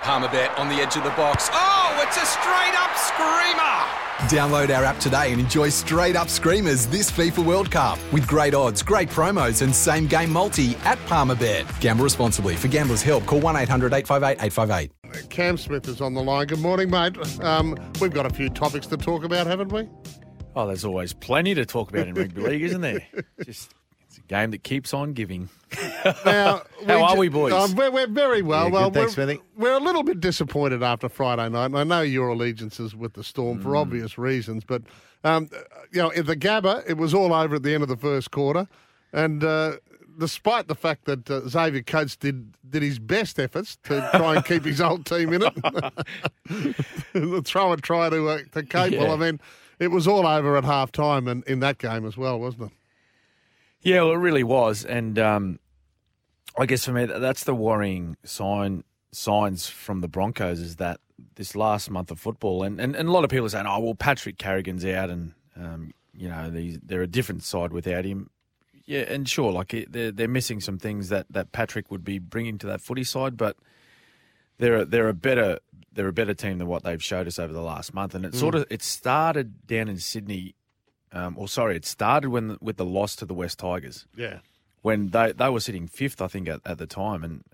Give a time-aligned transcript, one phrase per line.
[0.00, 1.48] Palmerbet on the edge of the box.
[1.52, 3.84] Oh, it's a straight up screamer!
[4.28, 8.54] Download our app today and enjoy straight up screamers this FIFA World Cup with great
[8.54, 11.80] odds, great promos, and same game multi at Palmerbet.
[11.80, 12.54] Gamble responsibly.
[12.54, 15.30] For gamblers' help, call 1 800 858 858.
[15.30, 16.46] Cam Smith is on the line.
[16.46, 17.16] Good morning, mate.
[17.42, 19.88] Um, we've got a few topics to talk about, haven't we?
[20.54, 23.00] Oh, there's always plenty to talk about in rugby league, isn't there?
[23.44, 23.74] Just
[24.18, 25.48] it's a game that keeps on giving.
[26.24, 27.52] Now, How are ju- we, boys?
[27.52, 28.70] Um, we're, we're very well.
[28.70, 29.40] Yeah, good, thanks, we're, Smithy.
[29.56, 33.24] we're a little bit disappointed after Friday night, and I know your allegiances with the
[33.24, 33.62] Storm Mm.
[33.62, 34.82] for obvious reasons, but
[35.24, 35.48] um,
[35.92, 38.30] you know, in the Gabba, it was all over at the end of the first
[38.30, 38.66] quarter,
[39.12, 39.42] and.
[39.44, 39.72] Uh,
[40.20, 44.44] Despite the fact that uh, Xavier Coates did did his best efforts to try and
[44.44, 45.54] keep his old team in it,
[47.46, 48.98] throw and try to uh, to Cape.
[48.98, 49.12] Well, Yeah.
[49.12, 49.40] I mean,
[49.78, 52.72] it was all over at half time and in that game as well, wasn't it?
[53.82, 55.60] Yeah, well, it really was, and um,
[56.58, 61.00] I guess for me, that's the worrying sign signs from the Broncos is that
[61.36, 63.78] this last month of football, and, and, and a lot of people are saying, oh
[63.78, 68.30] well, Patrick Carrigan's out, and um, you know these, they're a different side without him.
[68.84, 72.58] Yeah, and sure, like they're they're missing some things that, that Patrick would be bringing
[72.58, 73.56] to that footy side, but
[74.58, 75.58] they're a, they're a better
[75.92, 78.34] they're a better team than what they've showed us over the last month, and it
[78.34, 80.54] sort of it started down in Sydney.
[81.12, 84.38] Um, or sorry, it started when with the loss to the West Tigers Yeah.
[84.82, 87.44] when they they were sitting fifth, I think, at, at the time, and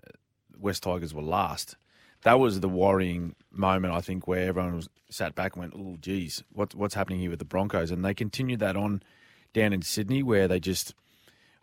[0.59, 1.75] West Tigers were last.
[2.23, 5.97] That was the worrying moment, I think, where everyone was sat back and went, "Oh,
[6.01, 9.03] geez, what, what's happening here with the Broncos?" And they continued that on
[9.53, 10.93] down in Sydney, where they just,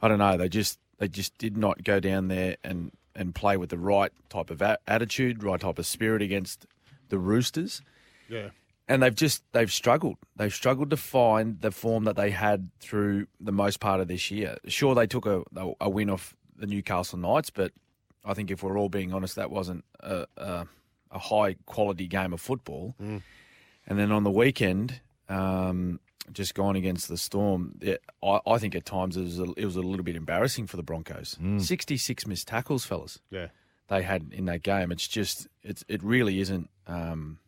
[0.00, 3.56] I don't know, they just they just did not go down there and and play
[3.59, 6.65] with the right type of a- attitude, right type of spirit against
[7.11, 7.83] the Roosters
[8.28, 8.50] Yeah.
[8.88, 10.16] And they've just they've struggled.
[10.37, 14.31] They've struggled to find the form that they had through the most part of this
[14.31, 14.56] year.
[14.66, 15.43] Sure, they took a
[15.81, 17.72] a win off the Newcastle Knights, but
[18.25, 20.66] I think if we're all being honest, that wasn't a, a,
[21.10, 22.94] a high quality game of football.
[22.98, 25.99] And then on the weekend, um,
[26.32, 29.64] just gone against the Storm, it, I, I think at times it was a, it
[29.64, 31.37] was a little bit embarrassing for the Broncos.
[31.59, 33.49] Sixty six missed tackles, fellas Yeah.
[33.88, 34.93] they had in that game.
[34.93, 37.38] It's just it's it really isn't um,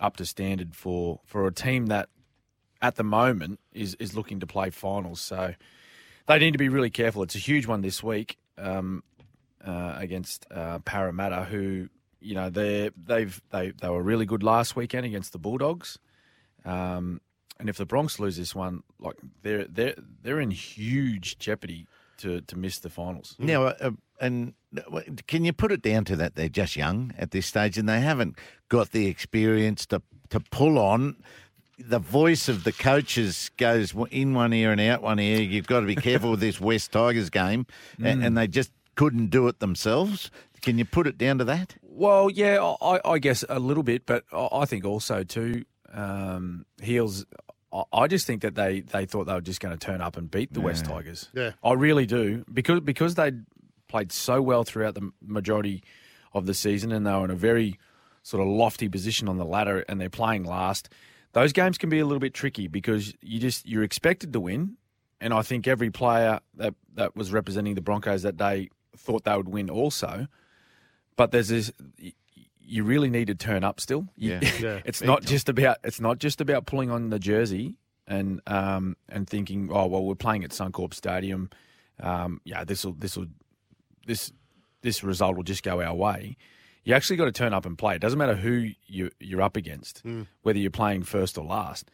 [0.00, 2.08] up to standard for for a team that
[2.82, 5.20] at the moment is is looking to play finals.
[5.20, 5.54] So
[6.26, 7.22] they need to be really careful.
[7.22, 9.02] It's a huge one this week um,
[9.64, 11.88] uh, against uh, Parramatta, who
[12.20, 15.98] you know they they've they they were really good last weekend against the Bulldogs.
[16.64, 17.20] Um,
[17.60, 21.86] and if the Broncs lose this one, like they're they're they're in huge jeopardy
[22.18, 23.36] to to miss the finals.
[23.38, 27.30] Now, uh, and uh, can you put it down to that they're just young at
[27.30, 28.36] this stage and they haven't
[28.68, 31.16] got the experience to to pull on.
[31.78, 35.40] The voice of the coaches goes in one ear and out one ear.
[35.40, 37.66] You've got to be careful with this West Tigers game,
[38.00, 40.30] a- and, they just couldn't do it themselves.
[40.62, 41.74] Can you put it down to that?
[41.82, 46.64] Well, yeah, I, I guess a little bit, but I I think also too, um,
[46.80, 47.24] Heels.
[47.74, 50.16] I- I just think that they, they thought they were just going to turn up
[50.16, 51.28] and beat the West Tigers.
[51.34, 51.52] Yeah.
[51.64, 53.32] I really do because because they
[53.88, 55.82] played so well throughout the majority
[56.32, 57.78] of the season, and they were in a very
[58.22, 60.88] sort of lofty position on the ladder, and they're playing last.
[61.32, 64.76] Those games can be a little bit tricky because you just you're expected to win,
[65.20, 69.36] and I think every player that that was representing the Broncos that day thought they
[69.36, 70.28] would win also.
[71.16, 71.72] But there's this.
[72.66, 74.06] You really need to turn up still.
[74.16, 74.80] You- Yeah.
[74.84, 75.78] It's not just about.
[75.84, 77.76] It's not just about pulling on the jersey
[78.06, 81.50] and um and thinking, oh well, we're playing at Suncorp Stadium.
[82.00, 83.26] Um, yeah, this will this will
[84.06, 84.32] this
[84.82, 86.36] this result will just go our way.
[86.84, 87.94] You actually got to turn up and play.
[87.94, 90.02] It doesn't matter who you you're up against,
[90.42, 91.90] whether you're playing first or last.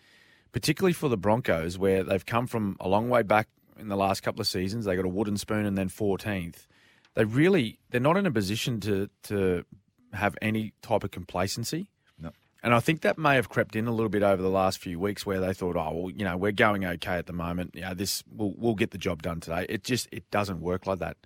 [0.53, 3.47] Particularly for the Broncos, where they've come from a long way back
[3.79, 4.85] in the last couple of seasons.
[4.85, 6.67] They got a wooden spoon and then 14th.
[7.15, 9.65] They really they're not in a position to to
[10.13, 11.91] have any type of complacency.
[12.19, 12.31] No.
[12.63, 14.99] And I think that may have crept in a little bit over the last few
[14.99, 17.73] weeks, where they thought, "Oh, well, you know, we're going okay at the moment.
[17.75, 20.99] Yeah, this we'll we'll get the job done today." It just it doesn't work like
[20.99, 21.17] that.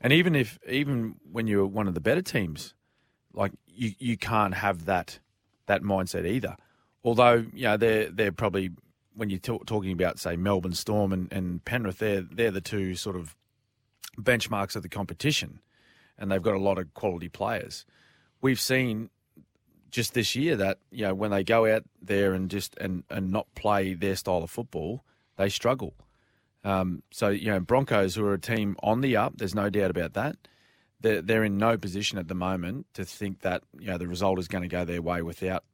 [0.00, 2.74] And even if even when you're one of the better teams,
[3.32, 5.18] like you you can't have that
[5.66, 6.56] that mindset either.
[7.04, 8.70] Although you know they're they're probably
[9.14, 12.94] when you're talk, talking about say Melbourne Storm and, and Penrith, they're they're the two
[12.94, 13.36] sort of
[14.18, 15.60] benchmarks of the competition,
[16.18, 17.84] and they've got a lot of quality players.
[18.42, 19.08] We've seen
[19.90, 23.30] just this year that you know when they go out there and just and and
[23.30, 25.04] not play their style of football,
[25.36, 25.94] they struggle.
[26.64, 29.90] Um, so you know Broncos, who are a team on the up, there's no doubt
[29.90, 30.36] about that.
[31.00, 34.38] They're, they're in no position at the moment to think that you know the result
[34.38, 35.64] is going to go their way without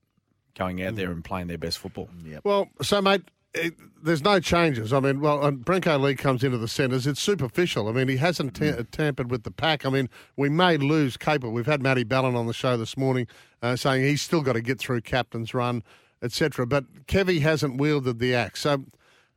[0.55, 2.09] going out there and playing their best football.
[2.25, 2.45] Yep.
[2.45, 3.23] Well, so mate,
[3.55, 4.93] it, there's no changes.
[4.93, 7.07] I mean, well, and Brenko Lee comes into the centres.
[7.07, 7.89] It's superficial.
[7.89, 9.85] I mean, he hasn't ta- tampered with the pack.
[9.87, 11.51] I mean, we may lose Capel.
[11.51, 13.27] We've had Matty Ballin on the show this morning
[13.63, 15.83] uh, saying he's still got to get through captain's run,
[16.23, 16.67] etc.
[16.67, 18.61] But Kevy hasn't wielded the axe.
[18.61, 18.85] So.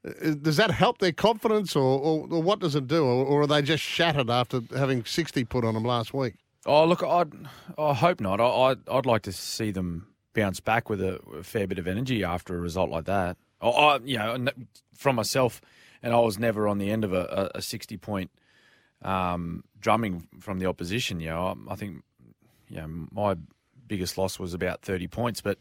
[0.06, 3.42] uh, Does that help their confidence, or, or, or what does it do, or, or
[3.44, 6.36] are they just shattered after having sixty put on them last week?
[6.66, 7.32] Oh, look, I'd,
[7.78, 8.40] I hope not.
[8.42, 11.88] I, I'd, I'd like to see them bounce back with a, a fair bit of
[11.88, 13.38] energy after a result like that.
[13.62, 14.48] I, I, you know,
[14.96, 15.62] from myself,
[16.04, 18.32] and I was never on the end of a, a, 60 point
[19.02, 21.20] um, drumming from the opposition.
[21.20, 22.04] You know, I, I think,
[22.70, 23.36] you know, my
[23.88, 25.58] biggest loss was about 30 points, but.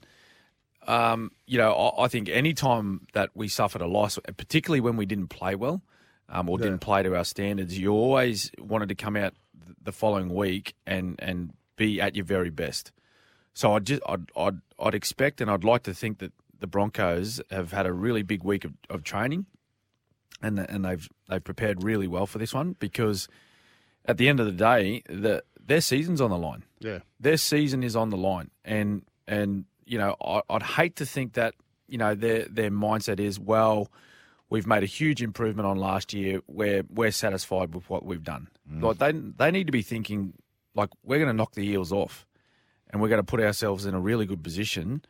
[0.87, 4.97] Um, you know, I, I think any time that we suffered a loss, particularly when
[4.97, 5.83] we didn't play well
[6.31, 9.35] um, or didn't play to our standards, you always wanted to come out
[9.83, 12.93] the following week and, and be at your very best.
[13.53, 17.41] So I'd, just, I'd, I'd, I'd expect and I'd like to think that the Broncos
[17.51, 19.47] have had a really big week of, of training
[20.43, 23.29] and, and they've, they've prepared really well for this one because
[24.07, 27.83] at the end of the day, the, their season's on the line Yeah, their season
[27.83, 31.55] is on the line, and and you know I, I'd hate to think that
[31.87, 33.89] you know their their mindset is well,
[34.49, 36.41] we've made a huge improvement on last year.
[36.49, 38.49] We're we're satisfied with what we've done.
[38.71, 38.83] Mm.
[38.83, 40.33] Like they they need to be thinking
[40.75, 42.27] like we're going to knock the Eels off,
[42.89, 45.03] and we're going to put ourselves in a really good position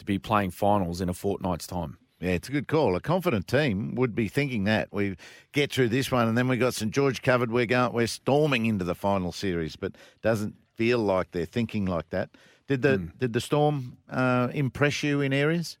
[0.00, 1.98] to be playing finals in a fortnight's time.
[2.20, 2.96] Yeah, it's a good call.
[2.96, 5.16] A confident team would be thinking that we
[5.52, 7.50] get through this one, and then we got St George covered.
[7.50, 12.10] We're going, we're storming into the final series, but doesn't feel like they're thinking like
[12.10, 12.30] that.
[12.66, 15.78] Did the did the storm uh, impress you in areas?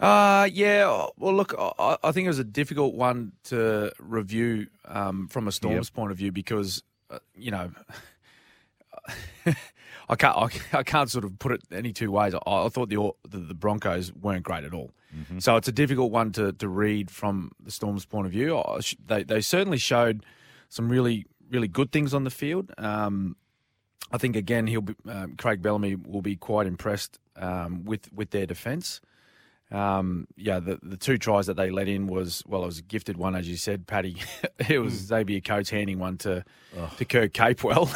[0.00, 1.06] Uh, yeah.
[1.18, 5.52] Well, look, I, I think it was a difficult one to review um, from a
[5.52, 7.70] Storm's point of view because, uh, you know,
[10.08, 12.34] I can't I, I can't sort of put it any two ways.
[12.34, 14.90] I, I thought the, the the Broncos weren't great at all,
[15.38, 18.58] so it's a difficult one to, to read from the Storm's point of view.
[18.58, 20.24] I They they certainly showed
[20.68, 22.72] some really really good things on the field.
[22.78, 23.36] Um,
[24.12, 28.30] I think again he'll be, um, Craig Bellamy will be quite impressed um, with with
[28.30, 29.00] their defence.
[29.72, 32.82] Um, yeah, the the two tries that they let in was well, it was a
[32.82, 34.16] gifted one as you said, Paddy.
[34.68, 36.44] it was Xavier Coates handing one to
[36.98, 37.88] to Kurt Capewell,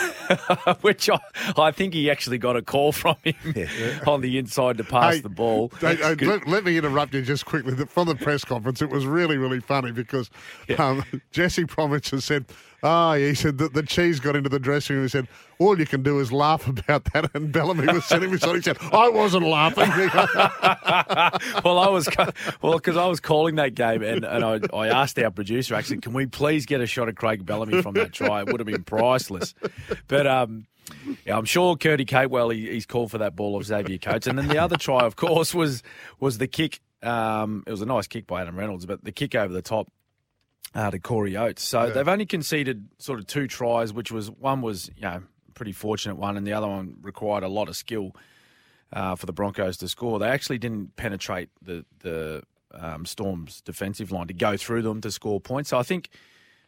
[0.82, 1.18] which I,
[1.56, 3.34] I think he actually got a call from him
[4.06, 5.72] on the inside to pass Hey, the ball.
[5.80, 7.74] Hey, hey, let, let me interrupt you just quickly.
[7.86, 10.30] From the press conference, it was really, really funny because
[10.78, 12.46] um, Jesse Bromwich said,
[12.84, 15.26] "Ah, he said that the cheese got into the dressing room." He said,
[15.58, 18.50] "All you can do is laugh about that." And Bellamy was sitting beside.
[18.50, 18.56] him.
[18.56, 19.88] He said, "I wasn't laughing."
[21.64, 22.08] well, I was
[22.62, 26.00] well because I was calling that game, and, and I, I asked our producer actually,
[26.00, 28.40] can we please get a shot of Craig Bellamy from that try?
[28.42, 29.54] It would have been priceless.
[30.06, 30.66] But um,
[31.24, 34.38] yeah, I'm sure Curdy Capewell he, he's called for that ball of Xavier Coates, and
[34.38, 35.82] then the other try, of course, was
[36.20, 36.80] was the kick.
[37.02, 39.88] Um, it was a nice kick by Adam Reynolds, but the kick over the top
[40.74, 41.62] uh, to Corey Oates.
[41.62, 45.22] So they've only conceded sort of two tries, which was one was you know
[45.54, 48.12] pretty fortunate one, and the other one required a lot of skill
[48.92, 50.18] uh, for the Broncos to score.
[50.18, 55.10] They actually didn't penetrate the the um, Storm's defensive line to go through them to
[55.10, 55.70] score points.
[55.70, 56.08] So I think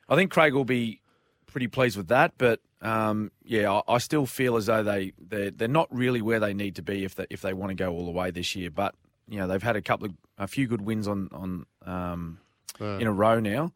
[0.08, 1.00] I think Craig will be
[1.46, 2.34] pretty pleased with that.
[2.38, 6.40] But um, yeah, I, I still feel as though they they're, they're not really where
[6.40, 8.54] they need to be if they if they want to go all the way this
[8.54, 8.70] year.
[8.70, 8.94] But
[9.28, 12.38] you know they've had a couple of a few good wins on on um,
[13.00, 13.72] in a row now.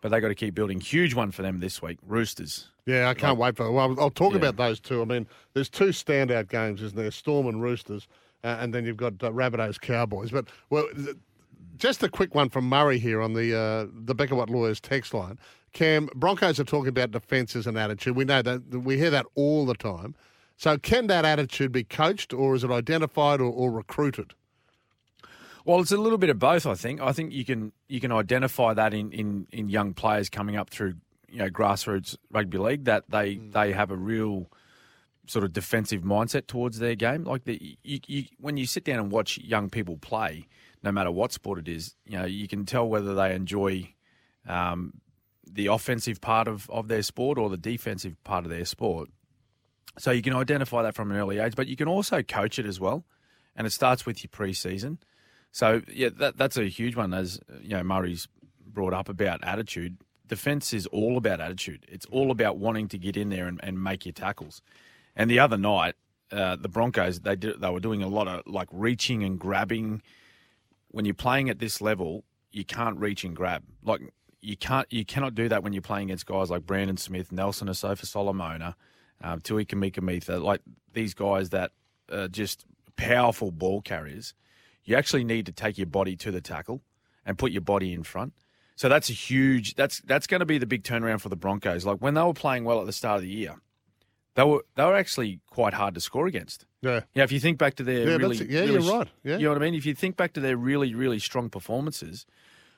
[0.00, 0.80] But they got to keep building.
[0.80, 1.98] Huge one for them this week.
[2.06, 2.68] Roosters.
[2.86, 3.70] yeah, I can't wait for.
[3.72, 4.38] Well, I'll talk Yeah.
[4.38, 5.02] about those two.
[5.02, 7.10] I mean, there's two standout games, isn't there?
[7.10, 8.06] Storm and Roosters,
[8.44, 10.30] uh, and then you've got uh, Rabbitohs Cowboys.
[10.30, 11.16] But well, th-
[11.78, 15.12] just a quick one from Murray here on the uh, the Becker Watt Lawyers text
[15.14, 15.38] line.
[15.72, 18.16] Cam, Broncos are talking about defences and attitude.
[18.16, 20.14] We know that we hear that all the time.
[20.56, 24.34] So can that attitude be coached, or is it identified or, or recruited?
[25.68, 26.64] Well, it's a little bit of both.
[26.64, 27.02] I think.
[27.02, 30.70] I think you can you can identify that in, in, in young players coming up
[30.70, 30.94] through
[31.28, 34.50] you know grassroots rugby league that they they have a real
[35.26, 37.24] sort of defensive mindset towards their game.
[37.24, 40.46] Like the you, you, when you sit down and watch young people play,
[40.82, 43.92] no matter what sport it is, you know you can tell whether they enjoy
[44.46, 44.94] um,
[45.46, 49.10] the offensive part of, of their sport or the defensive part of their sport.
[49.98, 52.64] So you can identify that from an early age, but you can also coach it
[52.64, 53.04] as well,
[53.54, 54.96] and it starts with your preseason.
[55.52, 57.14] So yeah, that that's a huge one.
[57.14, 58.28] As you know, Murray's
[58.66, 59.98] brought up about attitude.
[60.26, 61.86] Defense is all about attitude.
[61.88, 64.60] It's all about wanting to get in there and, and make your tackles.
[65.16, 65.94] And the other night,
[66.30, 70.02] uh, the Broncos they did, they were doing a lot of like reaching and grabbing.
[70.90, 73.64] When you're playing at this level, you can't reach and grab.
[73.82, 74.02] Like
[74.40, 77.68] you can't you cannot do that when you're playing against guys like Brandon Smith, Nelson
[77.68, 78.76] Asofa Solomona,
[79.22, 80.60] um, Tui Kamikamica, like
[80.92, 81.72] these guys that
[82.12, 82.64] are just
[82.96, 84.34] powerful ball carriers.
[84.88, 86.82] You actually need to take your body to the tackle
[87.26, 88.32] and put your body in front.
[88.74, 89.74] So that's a huge.
[89.74, 91.84] That's that's going to be the big turnaround for the Broncos.
[91.84, 93.56] Like when they were playing well at the start of the year,
[94.34, 96.64] they were they were actually quite hard to score against.
[96.80, 97.00] Yeah.
[97.12, 99.08] Yeah, if you think back to their Yeah, really, yeah, really you're right.
[99.24, 99.36] Yeah.
[99.36, 99.74] you know what I mean.
[99.74, 102.24] If you think back to their really, really strong performances,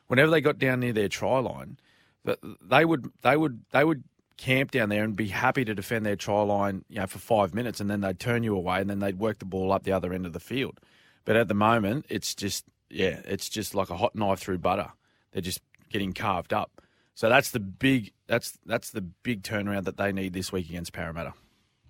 [0.08, 1.78] whenever they got down near their try line,
[2.24, 4.04] that they would, they would, they would
[4.36, 7.54] camp down there and be happy to defend their try line, you know, for five
[7.54, 9.92] minutes, and then they'd turn you away, and then they'd work the ball up the
[9.92, 10.80] other end of the field.
[11.24, 14.90] But at the moment, it's just, yeah, it's just like a hot knife through butter.
[15.32, 15.60] They're just
[15.90, 16.80] getting carved up.
[17.14, 20.92] So that's the big, that's that's the big turnaround that they need this week against
[20.92, 21.34] Parramatta.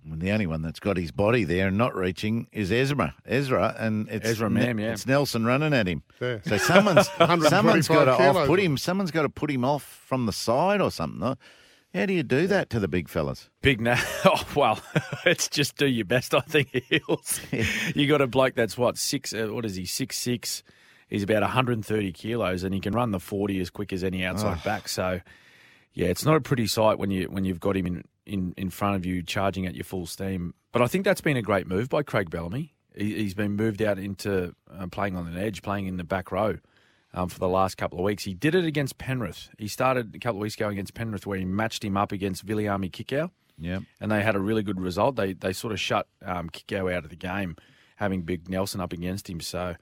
[0.03, 3.15] And the only one that's got his body there and not reaching is Ezra.
[3.25, 4.93] Ezra, and it's Ezra Mam, yeah.
[4.93, 6.01] it's Nelson running at him.
[6.19, 6.39] Yeah.
[6.45, 7.07] So someone's
[7.47, 8.77] someone's got to off put him.
[8.77, 11.37] Someone's got to put him off from the side or something.
[11.93, 13.49] How do you do that to the big fellas?
[13.61, 14.79] Big na Oh well,
[15.25, 16.33] it's just do your best.
[16.33, 17.41] I think Heels.
[17.95, 19.33] you got a bloke that's what six?
[19.33, 19.85] Uh, what is he?
[19.85, 20.63] Six six.
[21.09, 24.63] He's about 130 kilos, and he can run the 40 as quick as any outside
[24.63, 24.87] back.
[24.87, 25.19] So,
[25.93, 28.69] yeah, it's not a pretty sight when you when you've got him in, in, in
[28.69, 30.53] front of you charging at your full steam.
[30.71, 32.73] But I think that's been a great move by Craig Bellamy.
[32.95, 36.31] He, he's been moved out into uh, playing on an edge, playing in the back
[36.31, 36.59] row.
[37.13, 39.49] Um, for the last couple of weeks, he did it against Penrith.
[39.57, 42.45] He started a couple of weeks ago against Penrith, where he matched him up against
[42.45, 43.79] Viliami Kikau Yeah.
[43.99, 45.17] and they had a really good result.
[45.17, 47.57] They they sort of shut um, Kikau out of the game,
[47.97, 49.41] having Big Nelson up against him.
[49.41, 49.75] So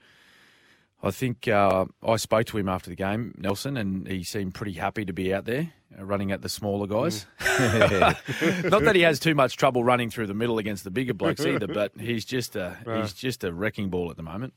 [1.02, 4.72] I think uh, I spoke to him after the game, Nelson, and he seemed pretty
[4.72, 7.26] happy to be out there running at the smaller guys.
[7.40, 11.44] Not that he has too much trouble running through the middle against the bigger blokes
[11.44, 14.54] either, but he's just a he's just a wrecking ball at the moment.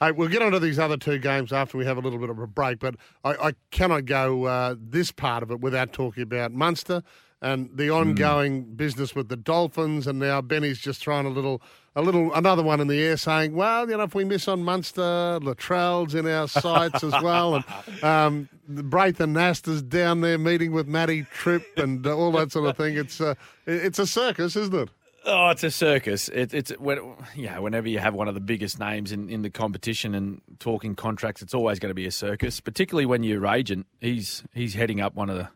[0.00, 2.30] Hey, we'll get on to these other two games after we have a little bit
[2.30, 6.22] of a break, but I, I cannot go uh, this part of it without talking
[6.22, 7.02] about Munster
[7.44, 11.60] and the ongoing business with the Dolphins, and now Benny's just thrown a little,
[11.94, 14.62] a little, another one in the air, saying, "Well, you know, if we miss on
[14.64, 17.64] Munster, Latrell's in our sights as well, and
[18.02, 22.76] um, the Braith Anasta's down there meeting with Matty Tripp and all that sort of
[22.76, 22.96] thing.
[22.96, 23.36] It's it-
[23.66, 24.88] it's a circus, isn't it?
[25.26, 26.28] Oh, it's a circus.
[26.28, 26.98] It, it's when,
[27.34, 27.58] yeah.
[27.58, 31.40] Whenever you have one of the biggest names in, in the competition and talking contracts,
[31.40, 32.60] it's always going to be a circus.
[32.60, 35.48] Particularly when your agent, he's he's heading up one of the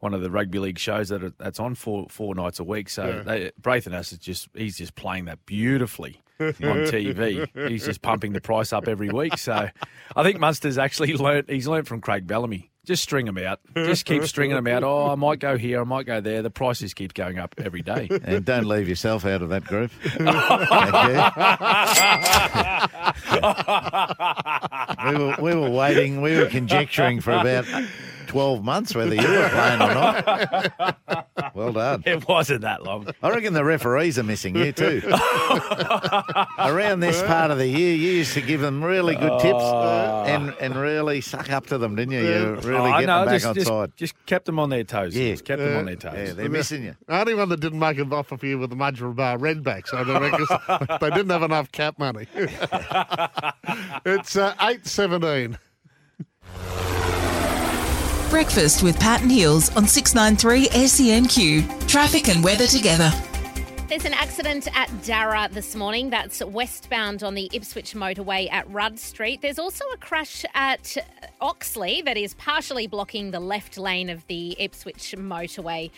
[0.00, 2.88] one of the rugby league shows that are, that's on four four nights a week.
[2.88, 7.48] So they, Braith Anasta is just he's just playing that beautifully on TV.
[7.68, 9.38] He's just pumping the price up every week.
[9.38, 9.68] So
[10.14, 11.50] I think Munster's actually learnt.
[11.50, 12.70] He's learnt from Craig Bellamy.
[12.84, 13.58] Just string them out.
[13.74, 14.84] Just keep stringing them out.
[14.84, 15.80] Oh, I might go here.
[15.80, 16.42] I might go there.
[16.42, 18.08] The prices keep going up every day.
[18.22, 19.90] And don't leave yourself out of that group.
[25.06, 27.64] We, were, we were waiting, we were conjecturing for about
[28.26, 30.98] 12 months whether you were playing or not.
[31.54, 32.02] Well done.
[32.04, 33.08] It wasn't that long.
[33.22, 35.02] I reckon the referees are missing you too.
[36.58, 40.24] Around this part of the year, you used to give them really good tips ah.
[40.24, 42.20] and, and really suck up to them, didn't you?
[42.20, 43.92] You ah, really Oh, get no, them back just, on just, side.
[43.96, 45.16] just kept them on their toes.
[45.16, 45.32] Yeah.
[45.32, 46.14] Just kept them on their toes.
[46.14, 46.96] Yeah, they're missing you.
[47.06, 49.94] The only one that didn't make an offer for you were the Mudgeeraba uh, Redbacks.
[49.94, 52.26] I don't because they didn't have enough cap money.
[54.04, 55.58] it's uh, eight seventeen.
[58.30, 61.88] Breakfast with Pat and Heels on 693 SENQ.
[61.88, 63.10] Traffic and weather together.
[63.88, 66.10] There's an accident at Darra this morning.
[66.10, 69.42] That's westbound on the Ipswich motorway at Rudd Street.
[69.42, 70.96] There's also a crash at
[71.40, 75.92] Oxley that is partially blocking the left lane of the Ipswich motorway.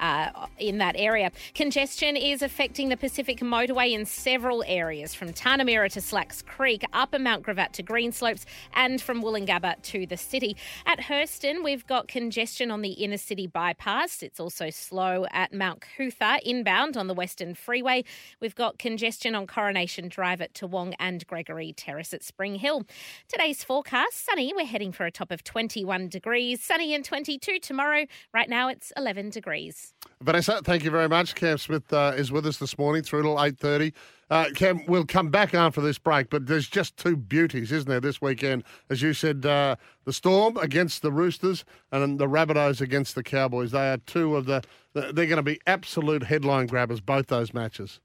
[0.00, 1.30] Uh, in that area.
[1.54, 6.82] Congestion is affecting the Pacific Motorway in several areas, from Tanah Merah to Slacks Creek,
[6.94, 10.56] Upper Mount Gravatt to Greenslopes, and from Woolloongabba to the city.
[10.86, 14.22] At Herston, we've got congestion on the inner city bypass.
[14.22, 18.04] It's also slow at Mount Coot-tha, inbound on the Western Freeway.
[18.40, 22.86] We've got congestion on Coronation Drive at Toowong and Gregory Terrace at Spring Hill.
[23.28, 24.52] Today's forecast sunny.
[24.54, 26.62] We're heading for a top of 21 degrees.
[26.62, 28.06] Sunny and 22 tomorrow.
[28.32, 29.89] Right now it's 11 degrees.
[30.22, 31.34] Vanessa, thank you very much.
[31.34, 33.94] Cam Smith uh, is with us this morning through till eight thirty.
[34.28, 38.00] Uh, Cam, we'll come back after this break, but there's just two beauties, isn't there,
[38.00, 38.62] this weekend?
[38.88, 43.72] As you said, uh, the Storm against the Roosters and the Rabbitohs against the Cowboys.
[43.72, 44.62] They are two of the.
[44.92, 47.98] They're going to be absolute headline grabbers, both those matches.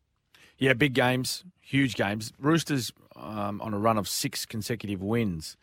[0.58, 2.32] Yeah, big games, huge games.
[2.40, 5.58] Roosters um, on a run of six consecutive wins.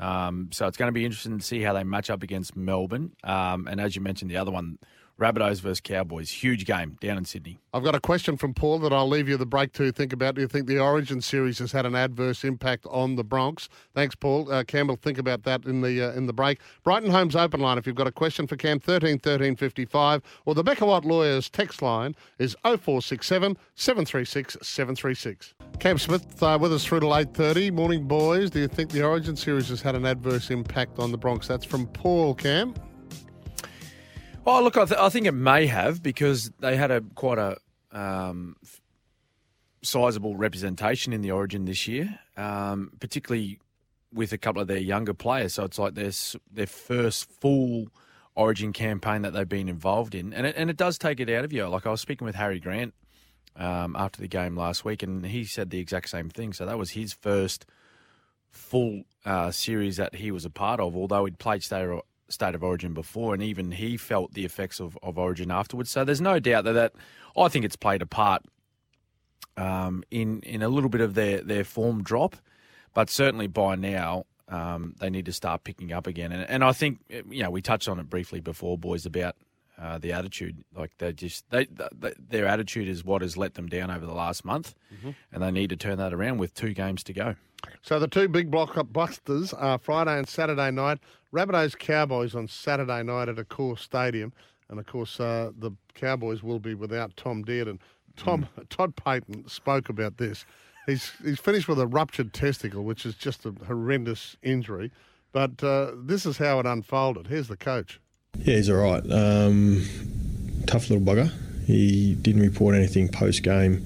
[0.00, 3.12] Um, so it's going to be interesting to see how they match up against Melbourne.
[3.24, 4.78] Um, and as you mentioned, the other one,
[5.18, 7.58] Rabbitohs versus Cowboys, huge game down in Sydney.
[7.72, 10.34] I've got a question from Paul that I'll leave you the break to think about.
[10.34, 13.68] Do you think the Origin series has had an adverse impact on the Broncs?
[13.94, 14.50] Thanks, Paul.
[14.50, 16.60] Uh, Campbell, think about that in the uh, in the break.
[16.82, 17.78] Brighton Homes open line.
[17.78, 21.04] If you've got a question for Cam, thirteen thirteen fifty five, or the Becker White
[21.04, 25.54] Lawyers text line is 0467 736 736.
[25.78, 27.70] Cam Smith uh, with us through eight thirty.
[27.70, 28.50] Morning, boys.
[28.50, 31.46] Do you think the Origin series has had an adverse impact on the Broncs?
[31.46, 32.34] That's from Paul.
[32.34, 32.74] Cam.
[34.46, 37.56] Oh, look, I, th- I think it may have because they had a quite a
[37.92, 38.56] um,
[39.82, 43.58] sizable representation in the Origin this year, um, particularly
[44.12, 45.54] with a couple of their younger players.
[45.54, 46.10] So it's like their
[46.52, 47.88] their first full
[48.34, 51.44] Origin campaign that they've been involved in, and it, and it does take it out
[51.44, 51.66] of you.
[51.66, 52.92] Like I was speaking with Harry Grant
[53.56, 56.52] um, after the game last week, and he said the exact same thing.
[56.52, 57.64] So that was his first
[58.50, 61.88] full uh, series that he was a part of, although he'd played state
[62.28, 65.90] state of origin before, and even he felt the effects of, of origin afterwards.
[65.90, 66.92] So there's no doubt that, that
[67.36, 68.42] I think it's played a part
[69.56, 72.36] um, in in a little bit of their, their form drop,
[72.92, 76.32] but certainly by now um, they need to start picking up again.
[76.32, 79.36] And, and I think you know we touched on it briefly before, boys, about
[79.80, 80.64] uh, the attitude.
[80.74, 84.14] Like they just they, they their attitude is what has let them down over the
[84.14, 84.74] last month,
[85.32, 87.34] and they need to turn that around with two games to go.
[87.82, 90.98] So the two big blockbusters are Friday and Saturday night.
[91.32, 94.32] Rabbitohs Cowboys on Saturday night at Accor Stadium,
[94.68, 97.78] and of course uh, the Cowboys will be without Tom Dearden.
[98.16, 100.44] Tom Todd Payten spoke about this.
[100.86, 104.92] He's he's finished with a ruptured testicle, which is just a horrendous injury.
[105.32, 107.26] But uh, this is how it unfolded.
[107.26, 108.00] Here's the coach.
[108.38, 109.02] Yeah, he's all right.
[109.10, 109.84] Um,
[110.66, 111.32] tough little bugger.
[111.66, 113.84] He didn't report anything post game.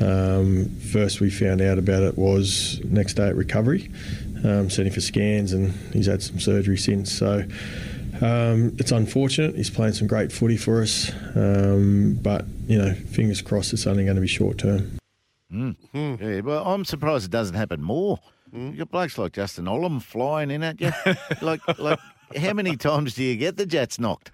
[0.00, 3.90] Um, first we found out about it was next day at recovery.
[4.44, 7.12] Um, sent him for scans and he's had some surgery since.
[7.12, 7.44] So
[8.22, 9.56] um, it's unfortunate.
[9.56, 14.04] He's playing some great footy for us, um, but you know, fingers crossed it's only
[14.04, 14.98] going to be short term.
[15.52, 15.76] Mm.
[16.20, 18.18] Yeah, well, I'm surprised it doesn't happen more.
[18.52, 20.92] You got blokes like Justin Olam flying in at you.
[21.42, 21.98] like, like,
[22.36, 24.30] how many times do you get the Jets knocked?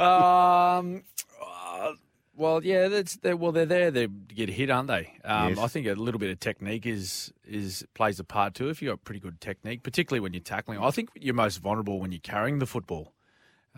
[0.00, 1.02] Um,
[1.40, 1.92] uh,
[2.36, 5.12] well, yeah, that's they're, well, they're there They get hit, aren't they?
[5.24, 5.58] Um, Yes.
[5.58, 8.68] I think a little bit of technique is is plays a part too.
[8.68, 11.58] If you have got pretty good technique, particularly when you're tackling, I think you're most
[11.58, 13.12] vulnerable when you're carrying the football,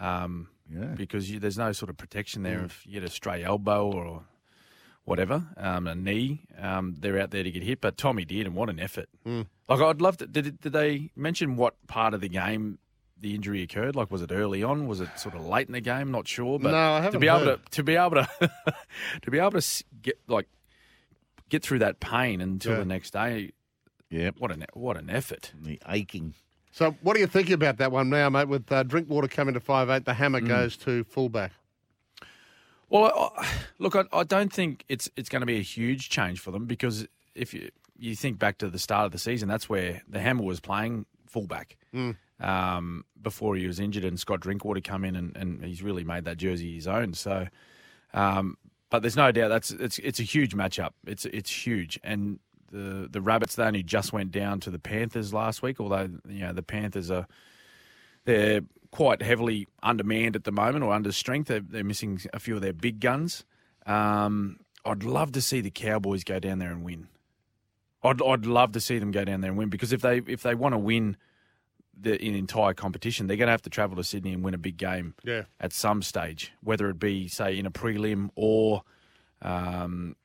[0.01, 0.95] um, Yeah.
[0.97, 2.65] because you, there's no sort of protection there.
[2.65, 4.23] If you get a stray elbow or
[5.05, 7.81] whatever, um, a knee, um, they're out there to get hit.
[7.81, 9.09] But Tommy did, and what an effort!
[9.27, 10.27] Like I'd love to.
[10.27, 12.79] Did, did they mention what part of the game?
[13.20, 13.96] The injury occurred.
[13.96, 14.87] Like, was it early on?
[14.87, 16.11] Was it sort of late in the game?
[16.11, 16.59] Not sure.
[16.59, 18.29] But No, I to haven't be able to to be able to
[19.22, 20.46] to be able to get like
[21.48, 22.79] get through that pain until Yeah.
[22.79, 23.53] the next day.
[24.11, 25.53] Yeah, What an what an effort.
[25.61, 26.35] The aching.
[26.72, 28.48] So what are you thinking about that one now, mate?
[28.48, 31.53] With uh, Drinkwater coming to five eight, the hammer goes to fullback.
[32.90, 33.48] Well, I,
[33.79, 36.66] look, I, I don't think it's it's going to be a huge change for them
[36.66, 40.20] because if you you think back to the start of the season, that's where the
[40.20, 41.77] Hammer was playing fullback
[42.40, 46.25] um, before he was injured, and Scott Drinkwater come in and, and he's really made
[46.27, 47.12] that jersey his own.
[47.14, 47.49] So,
[48.12, 48.57] um,
[48.88, 50.90] but there's no doubt that's it's it's a huge matchup.
[51.07, 52.38] It's it's huge, and
[52.70, 56.40] the the Rabbits they only just went down to the Panthers last week, although you
[56.40, 57.27] know the Panthers are
[58.25, 58.61] they're
[58.92, 61.49] quite heavily undermanned at the moment or under strength.
[61.49, 63.44] They're, they're missing a few of their big guns.
[63.87, 67.09] Um, I'd love to see the Cowboys go down there and win.
[68.05, 70.43] I'd I'd love to see them go down there and win because if they if
[70.43, 71.17] they want to win
[71.99, 74.59] the in entire competition, they're going to have to travel to Sydney and win a
[74.59, 75.45] big game Yeah.
[75.61, 78.83] at some stage, whether it be say in a prelim or
[79.43, 80.17] um,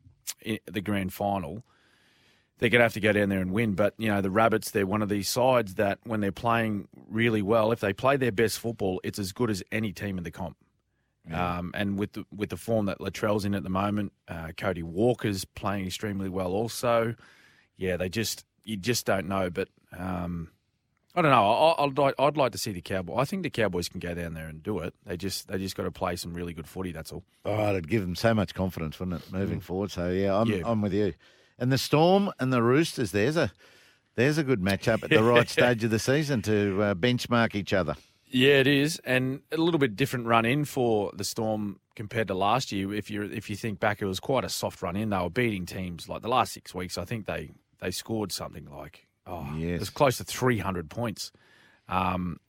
[0.46, 1.64] i the grand final.
[2.58, 3.74] They're going to have to go down there and win.
[3.74, 7.42] But you know the Rabbits, they're one of these sides that when they're playing really
[7.42, 10.32] well, if they play their best football, it's as good as any team in the
[10.32, 10.58] comp.
[11.32, 14.82] Um, and with the, with the form that Latrell's in at the moment, uh, Cody
[14.82, 16.54] Walker's playing extremely well.
[16.54, 17.14] Also,
[17.80, 19.50] yeah, they just you just don't know.
[19.50, 20.52] But um,
[21.16, 21.50] I don't know.
[21.50, 23.18] I, I'd like I'd like to see the Cowboys.
[23.20, 24.94] I think the Cowboys can go down there and do it.
[25.06, 26.92] They just they just got to play some really good footy.
[26.92, 27.24] That's all.
[27.46, 29.92] Oh, it'd give them so much confidence, wouldn't it, moving forward?
[29.92, 30.62] So yeah, I'm Yeah.
[30.66, 31.14] I'm with you.
[31.58, 33.52] And the Storm and the Roosters, there's a
[34.16, 37.74] there's a good matchup at the right stage of the season to uh, benchmark each
[37.74, 37.96] other.
[38.32, 42.36] Yeah, it is, and a little bit different run in for the Storm compared to
[42.36, 42.94] last year.
[42.94, 45.10] If you if you think back, it was quite a soft run in.
[45.10, 46.98] They were beating teams like the last six weeks.
[46.98, 47.50] I think they
[47.82, 49.76] they scored something like oh, Yes.
[49.76, 51.32] it was close to three hundred points,
[51.88, 52.40] um,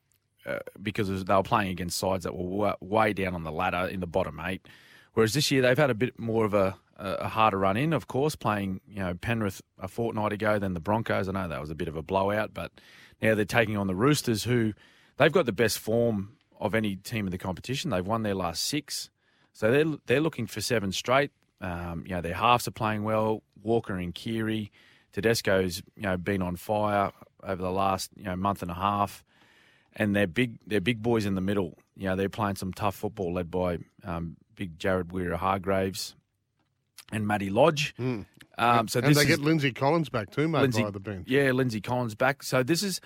[0.46, 3.86] uh, because they were playing against sides that were wa- way down on the ladder
[3.88, 4.66] in the bottom eight.
[5.14, 7.92] Whereas this year they've had a bit more of a, a a harder run in,
[7.92, 11.28] of course, playing you know Penrith a fortnight ago, than the Broncos.
[11.28, 12.72] I know that was a bit of a blowout, but
[13.20, 14.72] now they're taking on the Roosters, who
[15.16, 17.90] they've got the best form of any team in the competition.
[17.90, 19.10] They've won their last six,
[19.52, 21.32] so they're they're looking for seven straight.
[21.60, 23.42] Um, you know, their halves are playing well.
[23.62, 24.70] Walker and Keary,
[25.12, 29.24] Tedesco's you know been on fire over the last you know month and a half,
[29.94, 31.78] and they're big they're big boys in the middle.
[31.96, 36.14] You know, they're playing some tough football led by um, big Jared Waerea-Hargreaves
[37.12, 37.94] and Matty Lodge.
[37.98, 41.28] Um, so and they is, get Lindsay Collins back too, mate, Lindsay, by the bench.
[41.28, 42.42] Yeah, Lindsay Collins back.
[42.42, 43.00] So this is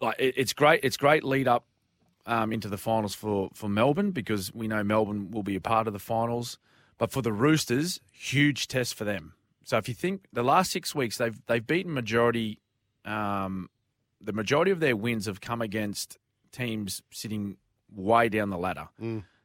[0.00, 0.80] like it, it's great.
[0.82, 1.66] It's great lead up
[2.26, 5.86] um, into the finals for for Melbourne because we know Melbourne will be a part
[5.86, 6.58] of the finals.
[6.98, 9.34] But for the Roosters, huge test for them.
[9.64, 12.58] So if you think the last six weeks they've they've beaten majority,
[13.04, 13.68] um,
[14.20, 16.18] the majority of their wins have come against
[16.52, 17.56] teams sitting
[17.94, 18.88] way down the ladder.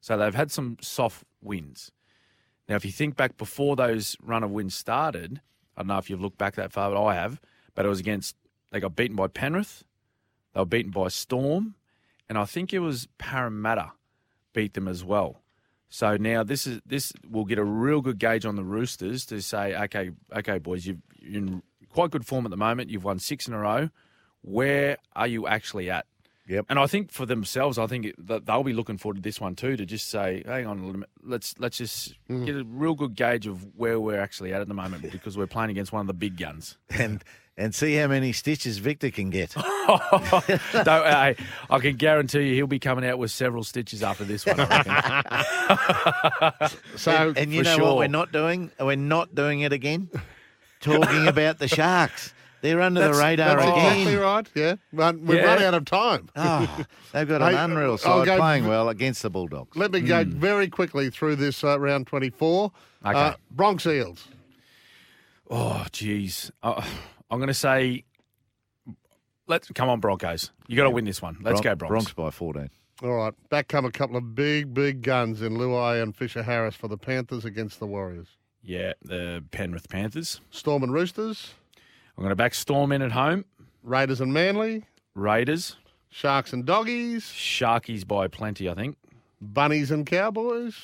[0.02, 1.92] So they've had some soft wins.
[2.70, 5.42] Now, if you think back before those run of wins started,
[5.76, 7.40] I don't know if you've looked back that far, but I have.
[7.76, 8.36] But it was against
[8.72, 9.84] they got beaten by Penrith,
[10.54, 11.76] they were beaten by Storm,
[12.28, 13.92] and I think it was Parramatta
[14.54, 15.42] beat them as well.
[15.90, 19.42] So now this is this will get a real good gauge on the Roosters to
[19.42, 22.90] say, okay, okay, boys, you've, you're in quite good form at the moment.
[22.90, 23.90] You've won six in a row.
[24.42, 26.06] Where are you actually at?
[26.48, 26.68] Yep.
[26.70, 29.56] And I think for themselves, I think that they'll be looking forward to this one
[29.56, 29.76] too.
[29.76, 32.46] To just say, hang on, a little minute, let's let's just mm.
[32.46, 35.48] get a real good gauge of where we're actually at at the moment because we're
[35.48, 36.78] playing against one of the big guns.
[36.90, 37.24] and
[37.58, 39.52] and see how many stitches Victor can get.
[39.56, 41.36] Don't, hey,
[41.70, 44.56] I can guarantee you, he'll be coming out with several stitches after this one.
[44.60, 46.70] I.
[46.96, 47.86] So and, and you for know sure.
[47.88, 47.98] what?
[47.98, 48.72] We're not doing.
[48.80, 50.10] We're not doing it again.
[50.82, 52.34] Talking about the Sharks.
[52.62, 53.86] They're under the radar that's again.
[53.98, 54.50] exactly right.
[54.56, 55.46] Yeah, but we've Yeah.
[55.46, 56.28] run out of time.
[56.36, 59.78] Oh, they've got an Hey, unreal I'll side go- playing well against the Bulldogs.
[59.78, 62.72] Let me go very quickly through this uh, round 24.
[63.06, 63.18] Okay.
[63.18, 64.28] Uh, Broncs Eels.
[65.52, 66.50] oh, jeez.
[66.64, 66.84] Uh,
[67.30, 68.04] I'm going to say,
[69.48, 70.52] let's come on, Broncos.
[70.68, 71.38] You got to win this one.
[71.42, 72.08] Let's Bron- go, Broncs.
[72.10, 72.70] Broncs by 14.
[73.04, 73.34] All right.
[73.50, 76.98] Back come a couple of big, big guns in Luai and Fisher Harris for the
[76.98, 78.28] Panthers against the Warriors.
[78.64, 80.42] Yeah, the Penrith Panthers.
[80.52, 81.54] Storm and Roosters.
[82.18, 83.46] I'm going to back Storm in at home.
[83.84, 84.84] Raiders and Manly.
[85.14, 85.78] Raiders.
[86.10, 87.24] Sharks and Doggies.
[87.26, 88.98] Sharkies by plenty, I think.
[89.40, 90.76] Bunnies and Cowboys.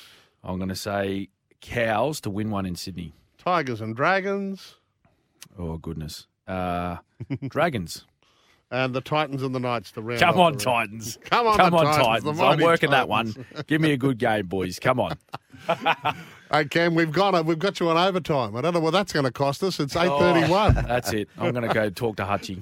[0.44, 1.28] I'm going to say
[1.60, 3.12] Cows to win one in Sydney.
[3.38, 4.76] Tigers and Dragons.
[5.58, 6.26] Oh, goodness.
[6.46, 6.96] Uh,
[7.48, 8.04] Dragons.
[8.70, 10.58] And the Titans and the Knights to round Come on, the.
[10.58, 11.18] Titans.
[11.24, 12.24] Come on, Come the on, Titans, Titans.
[12.24, 13.46] the I'm mighty working that one.
[13.68, 14.78] Give me a good game, boys.
[14.80, 15.16] Come on.
[16.50, 17.46] Hey, Cam, we've gone.
[17.46, 18.56] We've got you on overtime.
[18.56, 19.78] I don't know what that's going to cost us.
[19.80, 20.74] It's eight Oh, thirty-one.
[20.74, 21.28] That's it.
[21.38, 22.60] I'm going to go talk to Hutchie.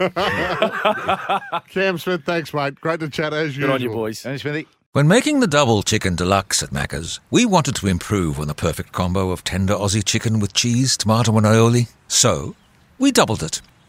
[1.69, 2.81] Cam Smith, thanks, mate.
[2.81, 3.73] Great to chat as Good usual.
[3.75, 4.23] on you, boys.
[4.23, 4.67] Tony Smithy.
[4.93, 8.93] When making the double chicken deluxe at Macca's, we wanted to improve on the perfect
[8.93, 11.89] combo of tender Aussie chicken with cheese, tomato, and aioli.
[12.09, 12.55] So,
[12.99, 13.63] we doubled it.